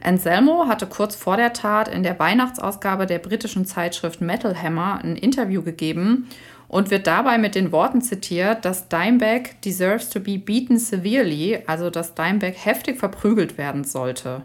[0.01, 5.17] Anselmo hatte kurz vor der Tat in der Weihnachtsausgabe der britischen Zeitschrift Metal Hammer ein
[5.17, 6.29] Interview gegeben
[6.73, 11.91] und wird dabei mit den Worten zitiert, dass Dimebag deserves to be beaten severely, also
[11.91, 14.41] dass Dimebag heftig verprügelt werden sollte.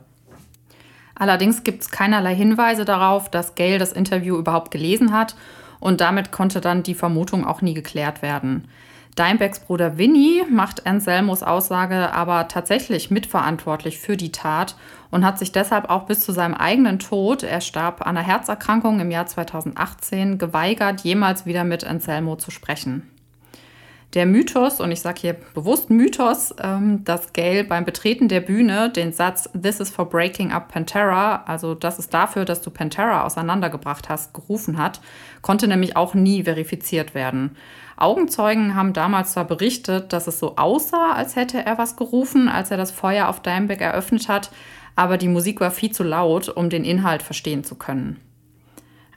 [1.16, 5.38] Allerdings gibt es keinerlei Hinweise darauf, dass Gail das Interview überhaupt gelesen hat
[5.80, 8.68] und damit konnte dann die Vermutung auch nie geklärt werden.
[9.18, 14.76] Dimebags Bruder Vinny macht Anselmos Aussage aber tatsächlich mitverantwortlich für die Tat
[15.10, 19.00] und hat sich deshalb auch bis zu seinem eigenen Tod, er starb an einer Herzerkrankung
[19.00, 23.10] im Jahr 2018, geweigert, jemals wieder mit Anselmo zu sprechen.
[24.14, 28.90] Der Mythos, und ich sage hier bewusst Mythos, ähm, dass Gail beim Betreten der Bühne
[28.90, 33.26] den Satz This is for breaking up Pantera, also das ist dafür, dass du Pantera
[33.26, 35.02] auseinandergebracht hast, gerufen hat,
[35.42, 37.58] konnte nämlich auch nie verifiziert werden.
[37.98, 42.72] Augenzeugen haben damals zwar berichtet, dass es so aussah, als hätte er was gerufen, als
[42.72, 44.52] er das Feuer auf Dimebag eröffnet hat,
[44.96, 48.20] aber die Musik war viel zu laut, um den Inhalt verstehen zu können.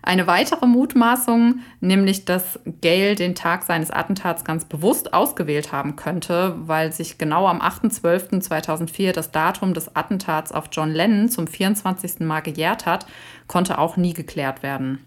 [0.03, 6.55] Eine weitere Mutmaßung, nämlich dass Gail den Tag seines Attentats ganz bewusst ausgewählt haben könnte,
[6.61, 12.21] weil sich genau am 8.12.2004 das Datum des Attentats auf John Lennon zum 24.
[12.21, 13.05] Mal gejährt hat,
[13.47, 15.05] konnte auch nie geklärt werden.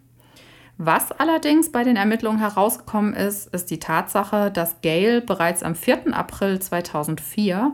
[0.78, 6.14] Was allerdings bei den Ermittlungen herausgekommen ist, ist die Tatsache, dass Gail bereits am 4.
[6.14, 7.74] April 2004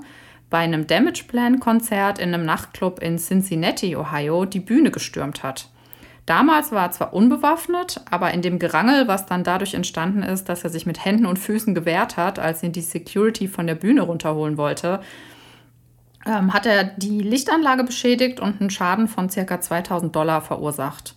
[0.49, 5.69] bei einem Damage Plan Konzert in einem Nachtclub in Cincinnati, Ohio, die Bühne gestürmt hat.
[6.25, 10.63] Damals war er zwar unbewaffnet, aber in dem Gerangel, was dann dadurch entstanden ist, dass
[10.63, 14.01] er sich mit Händen und Füßen gewehrt hat, als ihn die Security von der Bühne
[14.01, 14.99] runterholen wollte,
[16.27, 19.59] ähm, hat er die Lichtanlage beschädigt und einen Schaden von ca.
[19.59, 21.15] 2000 Dollar verursacht.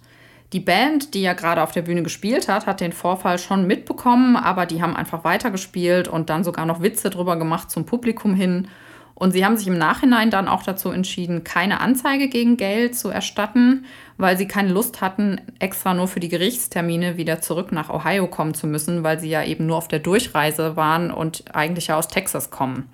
[0.53, 4.37] Die Band, die ja gerade auf der Bühne gespielt hat, hat den Vorfall schon mitbekommen,
[4.37, 8.69] aber die haben einfach weitergespielt und dann sogar noch Witze drüber gemacht zum Publikum hin.
[9.15, 13.09] Und sie haben sich im Nachhinein dann auch dazu entschieden, keine Anzeige gegen Geld zu
[13.09, 13.85] erstatten,
[14.19, 18.53] weil sie keine Lust hatten, extra nur für die Gerichtstermine wieder zurück nach Ohio kommen
[18.53, 22.09] zu müssen, weil sie ja eben nur auf der Durchreise waren und eigentlich ja aus
[22.09, 22.91] Texas kommen.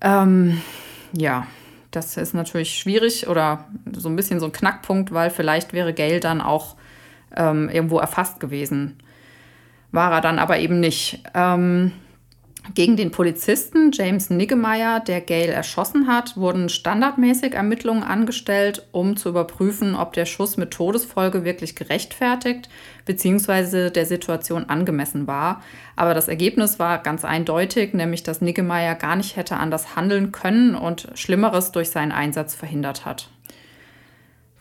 [0.00, 0.60] Ähm,
[1.12, 1.46] ja,
[1.96, 6.24] das ist natürlich schwierig oder so ein bisschen so ein Knackpunkt, weil vielleicht wäre Geld
[6.24, 6.76] dann auch
[7.36, 8.96] ähm, irgendwo erfasst gewesen.
[9.92, 11.22] War er dann aber eben nicht.
[11.34, 11.92] Ähm,
[12.72, 19.28] gegen den Polizisten James Niggemeier, der Gail erschossen hat, wurden standardmäßig Ermittlungen angestellt, um zu
[19.28, 22.70] überprüfen, ob der Schuss mit Todesfolge wirklich gerechtfertigt
[23.04, 23.90] bzw.
[23.90, 25.62] der Situation angemessen war.
[25.94, 30.74] Aber das Ergebnis war ganz eindeutig, nämlich dass Niggemeier gar nicht hätte anders handeln können
[30.74, 33.28] und Schlimmeres durch seinen Einsatz verhindert hat.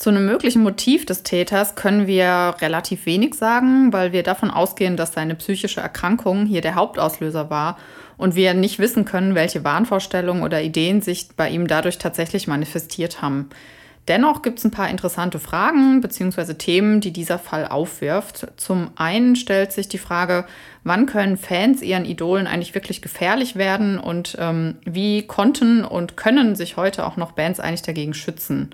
[0.04, 4.98] Zu einem möglichen Motiv des Täters können wir relativ wenig sagen, weil wir davon ausgehen,
[4.98, 7.78] dass seine psychische Erkrankung hier der Hauptauslöser war
[8.18, 13.22] und wir nicht wissen können, welche Wahnvorstellungen oder Ideen sich bei ihm dadurch tatsächlich manifestiert
[13.22, 13.48] haben.
[14.10, 16.56] Dennoch gibt es ein paar interessante Fragen bzw.
[16.56, 18.48] Themen, die dieser Fall aufwirft.
[18.58, 20.44] Zum einen stellt sich die Frage,
[20.84, 26.58] wann können Fans ihren Idolen eigentlich wirklich gefährlich werden und ähm, wie konnten und können
[26.58, 28.72] sich heute auch noch Bands eigentlich dagegen schützen?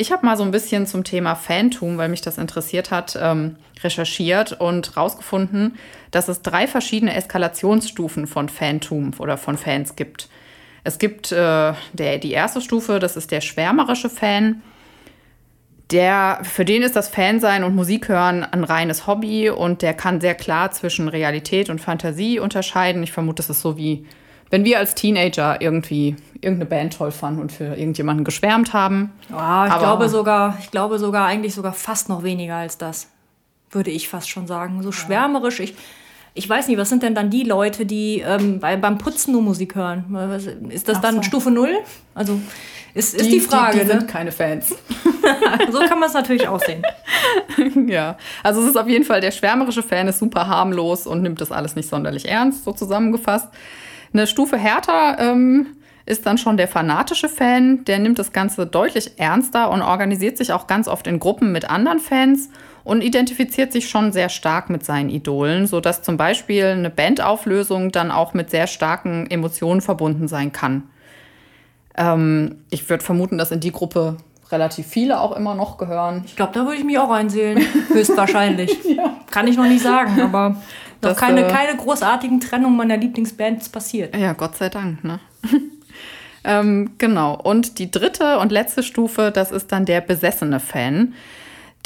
[0.00, 3.56] Ich habe mal so ein bisschen zum Thema Fantum, weil mich das interessiert hat, ähm,
[3.84, 5.76] recherchiert und rausgefunden,
[6.10, 10.30] dass es drei verschiedene Eskalationsstufen von Fantum oder von Fans gibt.
[10.84, 14.62] Es gibt äh, der, die erste Stufe, das ist der schwärmerische Fan.
[15.90, 20.34] Der, für den ist das Fansein und Musikhören ein reines Hobby und der kann sehr
[20.34, 23.02] klar zwischen Realität und Fantasie unterscheiden.
[23.02, 24.06] Ich vermute, das ist so wie
[24.50, 29.12] wenn wir als Teenager irgendwie irgendeine Band toll fanden und für irgendjemanden geschwärmt haben.
[29.30, 33.08] Ja, ich glaube sogar, ich glaube sogar eigentlich sogar fast noch weniger als das.
[33.70, 34.82] Würde ich fast schon sagen.
[34.82, 35.60] So schwärmerisch.
[35.60, 35.74] Ich,
[36.34, 39.42] ich weiß nicht, was sind denn dann die Leute, die ähm, bei, beim Putzen nur
[39.42, 40.68] Musik hören?
[40.70, 41.22] Ist das dann so.
[41.22, 41.78] Stufe Null?
[42.14, 42.40] Also
[42.94, 43.78] ist, ist die, die Frage.
[43.78, 44.00] Die, die ne?
[44.00, 44.70] sind keine Fans.
[45.70, 46.82] so kann man es natürlich auch sehen.
[47.88, 51.40] ja, also es ist auf jeden Fall, der schwärmerische Fan ist super harmlos und nimmt
[51.40, 53.48] das alles nicht sonderlich ernst, so zusammengefasst.
[54.12, 55.66] Eine Stufe härter ähm,
[56.06, 60.52] ist dann schon der fanatische Fan, der nimmt das Ganze deutlich ernster und organisiert sich
[60.52, 62.50] auch ganz oft in Gruppen mit anderen Fans
[62.82, 68.10] und identifiziert sich schon sehr stark mit seinen Idolen, sodass zum Beispiel eine Bandauflösung dann
[68.10, 70.84] auch mit sehr starken Emotionen verbunden sein kann.
[71.96, 74.16] Ähm, ich würde vermuten, dass in die Gruppe
[74.50, 76.22] relativ viele auch immer noch gehören.
[76.26, 78.76] Ich glaube, da würde ich mich auch einsehen, höchstwahrscheinlich.
[78.84, 79.16] ja.
[79.30, 80.56] Kann ich noch nicht sagen, aber
[81.02, 84.16] noch keine, äh, keine großartigen Trennungen meiner Lieblingsbands passiert.
[84.16, 85.20] Ja, Gott sei Dank, ne?
[86.44, 87.34] ähm, genau.
[87.40, 91.14] Und die dritte und letzte Stufe, das ist dann der besessene Fan.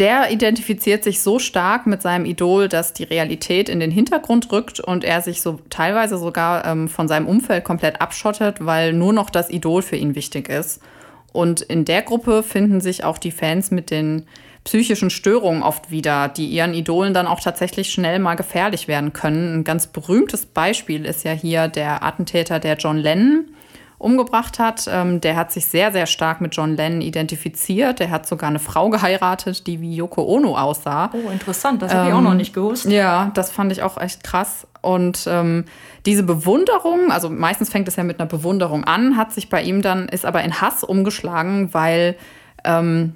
[0.01, 4.81] Der identifiziert sich so stark mit seinem Idol, dass die Realität in den Hintergrund rückt
[4.81, 9.31] und er sich so teilweise sogar ähm, von seinem Umfeld komplett abschottet, weil nur noch
[9.31, 10.81] das Idol für ihn wichtig ist.
[11.33, 14.27] Und in der Gruppe finden sich auch die Fans mit den
[14.65, 19.61] psychischen Störungen oft wieder, die ihren Idolen dann auch tatsächlich schnell mal gefährlich werden können.
[19.61, 23.45] Ein ganz berühmtes Beispiel ist ja hier der Attentäter, der John Lennon
[23.99, 24.89] umgebracht hat.
[24.91, 28.01] Ähm, der hat sich sehr, sehr stark mit John Lennon identifiziert.
[28.01, 31.11] Der hat sogar eine Frau geheiratet, die wie Yoko Ono aussah.
[31.13, 31.83] Oh, interessant.
[31.83, 32.87] Das habe ich auch noch nicht gewusst.
[32.87, 34.67] Ja, das fand ich auch echt krass.
[34.81, 35.65] Und ähm,
[36.05, 39.81] diese Bewunderung, also meistens fängt es ja mit einer Bewunderung an, hat sich bei ihm
[39.81, 42.17] dann, ist aber in Hass umgeschlagen, weil
[42.65, 43.15] ähm,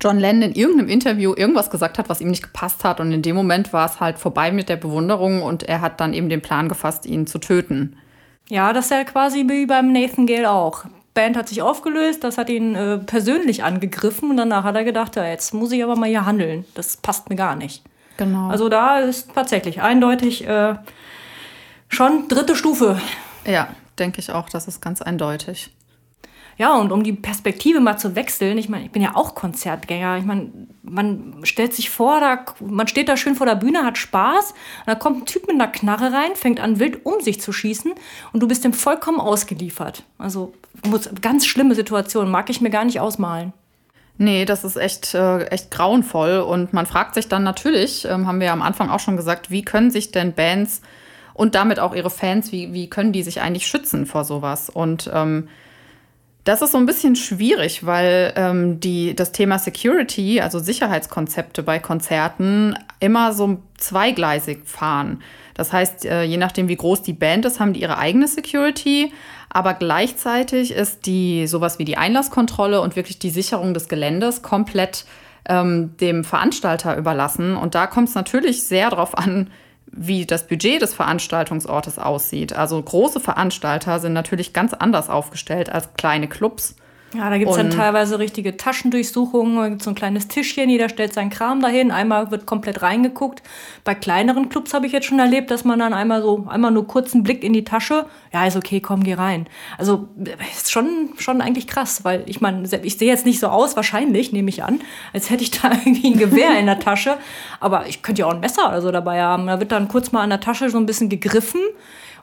[0.00, 3.00] John Lennon in irgendeinem Interview irgendwas gesagt hat, was ihm nicht gepasst hat.
[3.00, 6.14] Und in dem Moment war es halt vorbei mit der Bewunderung und er hat dann
[6.14, 7.96] eben den Plan gefasst, ihn zu töten.
[8.48, 10.84] Ja, das ist ja quasi wie beim Nathan Gale auch.
[11.14, 15.14] Band hat sich aufgelöst, das hat ihn äh, persönlich angegriffen und danach hat er gedacht,
[15.16, 16.64] ja, jetzt muss ich aber mal hier handeln.
[16.74, 17.84] Das passt mir gar nicht.
[18.16, 18.48] Genau.
[18.48, 20.74] Also da ist tatsächlich eindeutig äh,
[21.88, 23.00] schon dritte Stufe.
[23.46, 23.68] Ja,
[23.98, 25.70] denke ich auch, das ist ganz eindeutig.
[26.56, 30.18] Ja, und um die Perspektive mal zu wechseln, ich meine, ich bin ja auch Konzertgänger.
[30.18, 30.50] Ich meine,
[30.82, 34.86] man stellt sich vor, da, man steht da schön vor der Bühne, hat Spaß, und
[34.86, 37.92] da kommt ein Typ mit einer Knarre rein, fängt an, wild um sich zu schießen
[38.32, 40.04] und du bist dem vollkommen ausgeliefert.
[40.18, 40.54] Also
[41.20, 43.52] ganz schlimme Situation, mag ich mir gar nicht ausmalen.
[44.16, 46.38] Nee, das ist echt, äh, echt grauenvoll.
[46.38, 49.50] Und man fragt sich dann natürlich, ähm, haben wir ja am Anfang auch schon gesagt,
[49.50, 50.82] wie können sich denn Bands
[51.32, 54.70] und damit auch ihre Fans, wie, wie können die sich eigentlich schützen vor sowas?
[54.70, 55.48] Und ähm,
[56.44, 61.78] das ist so ein bisschen schwierig, weil ähm, die, das Thema Security, also Sicherheitskonzepte bei
[61.78, 65.22] Konzerten, immer so zweigleisig fahren.
[65.54, 69.12] Das heißt, äh, je nachdem, wie groß die Band ist, haben die ihre eigene Security,
[69.48, 75.06] aber gleichzeitig ist die sowas wie die Einlasskontrolle und wirklich die Sicherung des Geländes komplett
[75.48, 77.56] ähm, dem Veranstalter überlassen.
[77.56, 79.50] Und da kommt es natürlich sehr darauf an,
[79.96, 82.52] wie das Budget des Veranstaltungsortes aussieht.
[82.52, 86.76] Also große Veranstalter sind natürlich ganz anders aufgestellt als kleine Clubs.
[87.16, 90.88] Ja, da gibt es dann teilweise richtige Taschendurchsuchungen, da gibt so ein kleines Tischchen, jeder
[90.88, 93.42] stellt seinen Kram dahin, einmal wird komplett reingeguckt.
[93.84, 96.86] Bei kleineren Clubs habe ich jetzt schon erlebt, dass man dann einmal so, einmal nur
[96.88, 99.46] kurz einen Blick in die Tasche, ja, ist okay, komm, geh rein.
[99.78, 100.08] Also
[100.56, 104.32] ist schon, schon eigentlich krass, weil ich meine, ich sehe jetzt nicht so aus, wahrscheinlich,
[104.32, 104.80] nehme ich an,
[105.12, 107.16] als hätte ich da irgendwie ein Gewehr in der Tasche,
[107.60, 109.46] aber ich könnte ja auch ein Messer oder so dabei haben.
[109.46, 111.60] Da wird dann kurz mal an der Tasche so ein bisschen gegriffen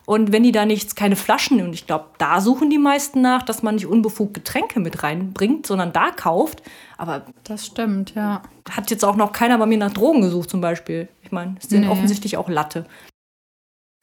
[0.05, 3.43] und wenn die da nichts, keine Flaschen, und ich glaube, da suchen die meisten nach,
[3.43, 6.63] dass man nicht unbefugt Getränke mit reinbringt, sondern da kauft.
[6.97, 8.41] Aber das stimmt, ja.
[8.69, 11.07] Hat jetzt auch noch keiner bei mir nach Drogen gesucht, zum Beispiel.
[11.23, 11.89] Ich meine, ist denen nee.
[11.89, 12.85] offensichtlich auch Latte.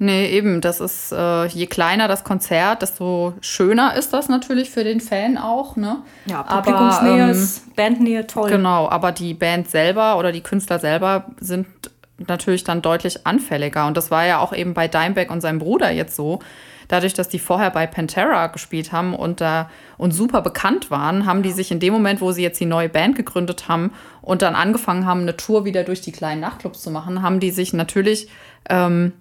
[0.00, 4.84] Nee, eben, das ist, äh, je kleiner das Konzert, desto schöner ist das natürlich für
[4.84, 6.02] den Fan auch, ne?
[6.26, 8.48] Ja, Publikumsnähe ähm, ist Bandnähe toll.
[8.48, 11.66] Genau, aber die Band selber oder die Künstler selber sind
[12.18, 13.86] natürlich dann deutlich anfälliger.
[13.86, 16.40] Und das war ja auch eben bei Dimebag und seinem Bruder jetzt so.
[16.88, 21.42] Dadurch, dass die vorher bei Pantera gespielt haben und da und super bekannt waren, haben
[21.42, 24.54] die sich in dem Moment, wo sie jetzt die neue Band gegründet haben und dann
[24.54, 28.28] angefangen haben, eine Tour wieder durch die kleinen Nachtclubs zu machen, haben die sich natürlich
[28.70, 29.12] ähm,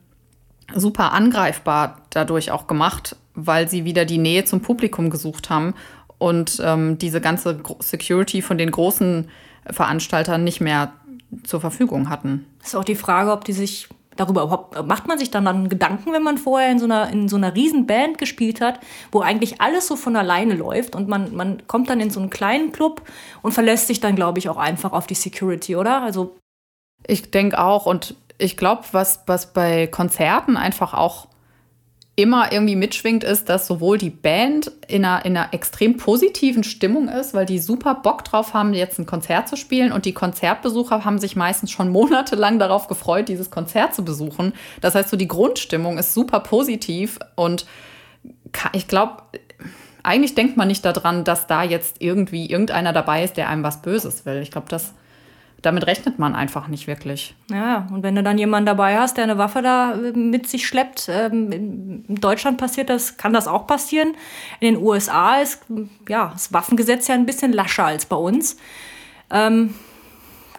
[0.74, 5.74] super angreifbar dadurch auch gemacht, weil sie wieder die Nähe zum Publikum gesucht haben
[6.18, 9.30] und ähm, diese ganze Security von den großen
[9.70, 10.94] Veranstaltern nicht mehr
[11.44, 12.46] zur Verfügung hatten.
[12.64, 16.12] Ist auch die Frage, ob die sich darüber überhaupt, macht man sich dann, dann Gedanken,
[16.12, 18.80] wenn man vorher in so einer, in so einer riesen Band gespielt hat,
[19.12, 22.30] wo eigentlich alles so von alleine läuft und man, man kommt dann in so einen
[22.30, 23.02] kleinen Club
[23.42, 26.02] und verlässt sich dann, glaube ich, auch einfach auf die Security, oder?
[26.02, 26.36] Also
[27.06, 31.28] ich denke auch und ich glaube, was, was bei Konzerten einfach auch
[32.18, 37.10] immer irgendwie mitschwingt, ist, dass sowohl die Band in einer, in einer extrem positiven Stimmung
[37.10, 39.92] ist, weil die super Bock drauf haben, jetzt ein Konzert zu spielen.
[39.92, 44.54] Und die Konzertbesucher haben sich meistens schon monatelang darauf gefreut, dieses Konzert zu besuchen.
[44.82, 47.20] Das heißt, so die Grundstimmung ist super positiv.
[47.36, 47.68] Und
[48.74, 49.22] ich glaube,
[50.02, 53.84] eigentlich denkt man nicht daran, dass da jetzt irgendwie irgendeiner dabei ist, der einem was
[53.84, 54.42] Böses will.
[54.42, 54.94] Ich glaube, das
[55.62, 57.36] damit rechnet man einfach nicht wirklich.
[57.52, 60.68] Ja, und wenn du dann jemanden dabei hast, der eine Waffe da äh, mit sich
[60.68, 64.16] schleppt, ähm, in Deutschland passiert das, kann das auch passieren.
[64.60, 65.64] In den USA ist
[66.08, 68.58] ja, das Waffengesetz ja ein bisschen lascher als bei uns.
[69.32, 69.74] Ähm,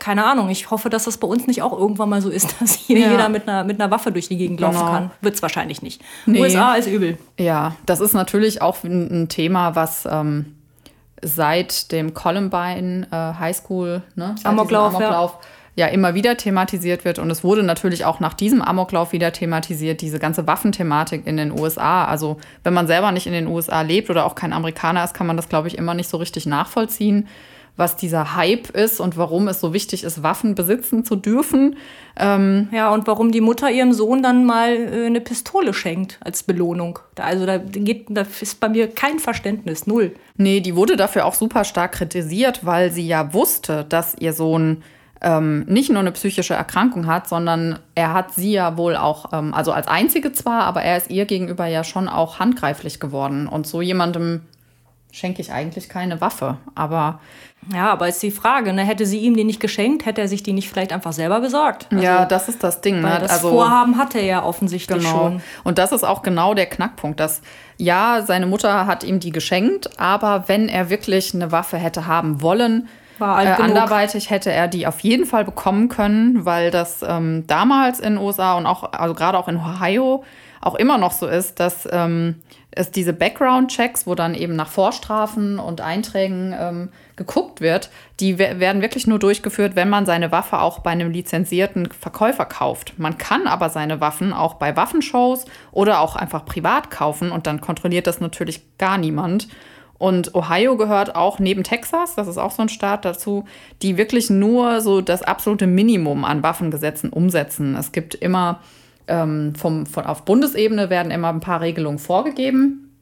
[0.01, 2.75] keine Ahnung, ich hoffe, dass das bei uns nicht auch irgendwann mal so ist, dass
[2.75, 3.11] hier ja.
[3.13, 4.91] jeder mit einer, mit einer Waffe durch die Gegend laufen genau.
[4.91, 5.11] kann.
[5.21, 6.03] Wird es wahrscheinlich nicht.
[6.27, 6.41] Nee.
[6.41, 7.19] USA ist übel.
[7.39, 10.07] Ja, das ist natürlich auch ein, ein Thema, was.
[10.11, 10.55] Ähm
[11.23, 15.39] seit dem Columbine äh, High School, ne, Amoklauf, Amoklauf
[15.77, 15.87] ja.
[15.87, 15.93] ja.
[15.93, 17.19] immer wieder thematisiert wird.
[17.19, 21.53] Und es wurde natürlich auch nach diesem Amoklauf wieder thematisiert, diese ganze Waffenthematik in den
[21.59, 22.05] USA.
[22.05, 25.27] Also wenn man selber nicht in den USA lebt oder auch kein Amerikaner ist, kann
[25.27, 27.29] man das, glaube ich, immer nicht so richtig nachvollziehen,
[27.79, 31.77] was dieser Hype ist und warum es so wichtig ist, Waffen besitzen zu dürfen.
[32.19, 36.43] Ähm ja, und warum die Mutter ihrem Sohn dann mal äh, eine Pistole schenkt als
[36.43, 36.99] Belohnung.
[37.17, 40.15] Also da, geht, da ist bei mir kein Verständnis, null.
[40.37, 44.83] Nee, die wurde dafür auch super stark kritisiert, weil sie ja wusste, dass ihr Sohn
[45.21, 49.55] ähm, nicht nur eine psychische Erkrankung hat, sondern er hat sie ja wohl auch, ähm,
[49.55, 53.47] also als einzige zwar, aber er ist ihr gegenüber ja schon auch handgreiflich geworden.
[53.47, 54.43] Und so jemandem
[55.11, 56.59] schenke ich eigentlich keine Waffe.
[56.75, 57.21] Aber
[57.73, 58.83] ja, aber ist die Frage, ne?
[58.83, 61.89] hätte sie ihm die nicht geschenkt, hätte er sich die nicht vielleicht einfach selber besorgt?
[61.91, 63.01] Also, ja, das ist das Ding.
[63.01, 63.19] Ne?
[63.21, 65.11] das also, Vorhaben hatte er ja offensichtlich genau.
[65.11, 65.43] schon.
[65.65, 67.43] Und das ist auch genau der Knackpunkt, dass
[67.77, 72.43] ja, seine Mutter hat ihm die geschenkt, aber wenn er wirklich eine Waffe hätte haben
[72.43, 72.89] wollen,
[73.19, 77.99] war äh, anderweitig hätte er die auf jeden Fall bekommen können, weil das ähm, damals
[77.99, 80.25] in den USA und auch, also gerade auch in Ohio,
[80.61, 82.37] auch immer noch so ist, dass ähm,
[82.71, 87.91] es diese Background-Checks, wo dann eben nach Vorstrafen und Einträgen ähm, geguckt wird,
[88.21, 92.99] die werden wirklich nur durchgeführt, wenn man seine Waffe auch bei einem lizenzierten Verkäufer kauft.
[92.99, 97.61] Man kann aber seine Waffen auch bei Waffenshows oder auch einfach privat kaufen und dann
[97.61, 99.49] kontrolliert das natürlich gar niemand.
[99.99, 103.47] Und Ohio gehört auch neben Texas, das ist auch so ein Staat dazu,
[103.83, 107.75] die wirklich nur so das absolute Minimum an Waffengesetzen umsetzen.
[107.75, 108.61] Es gibt immer
[109.09, 112.97] ähm, vom, von, auf Bundesebene werden immer ein paar Regelungen vorgegeben.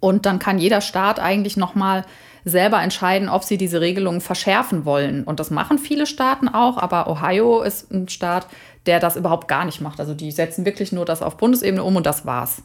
[0.00, 2.04] Und dann kann jeder Staat eigentlich nochmal
[2.44, 5.24] selber entscheiden, ob sie diese Regelungen verschärfen wollen.
[5.24, 8.46] Und das machen viele Staaten auch, aber Ohio ist ein Staat,
[8.86, 10.00] der das überhaupt gar nicht macht.
[10.00, 12.62] Also die setzen wirklich nur das auf Bundesebene um und das war's.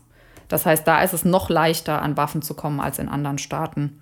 [0.50, 4.02] Das heißt, da ist es noch leichter, an Waffen zu kommen als in anderen Staaten.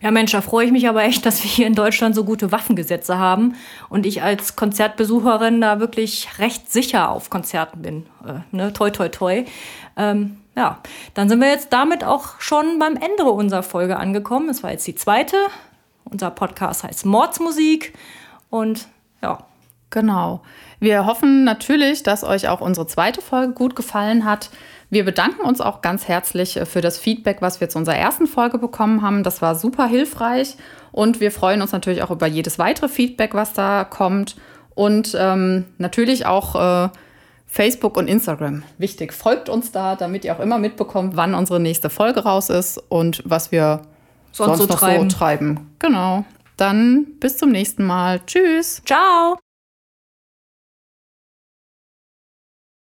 [0.00, 2.52] Ja, Mensch, da freue ich mich aber echt, dass wir hier in Deutschland so gute
[2.52, 3.54] Waffengesetze haben
[3.88, 8.06] und ich als Konzertbesucherin da wirklich recht sicher auf Konzerten bin.
[8.26, 8.72] Äh, ne?
[8.72, 9.44] Toi, toi, toi.
[9.96, 10.78] Ähm, ja,
[11.14, 14.48] dann sind wir jetzt damit auch schon beim Ende unserer Folge angekommen.
[14.48, 15.36] Es war jetzt die zweite.
[16.04, 17.94] Unser Podcast heißt Mordsmusik
[18.50, 18.88] und
[19.22, 19.38] ja.
[19.90, 20.42] Genau.
[20.80, 24.50] Wir hoffen natürlich, dass euch auch unsere zweite Folge gut gefallen hat.
[24.88, 28.26] Wir bedanken uns auch ganz herzlich äh, für das Feedback, was wir zu unserer ersten
[28.26, 29.22] Folge bekommen haben.
[29.22, 30.56] Das war super hilfreich
[30.92, 34.36] und wir freuen uns natürlich auch über jedes weitere Feedback, was da kommt.
[34.74, 36.54] Und ähm, natürlich auch
[36.86, 36.88] äh,
[37.46, 38.62] Facebook und Instagram.
[38.78, 42.78] Wichtig, folgt uns da, damit ihr auch immer mitbekommt, wann unsere nächste Folge raus ist
[42.88, 43.82] und was wir
[44.32, 45.10] sonst, sonst noch treiben.
[45.10, 45.70] so treiben.
[45.78, 46.24] Genau.
[46.56, 48.20] Dann bis zum nächsten Mal.
[48.26, 48.82] Tschüss.
[48.84, 49.38] Ciao.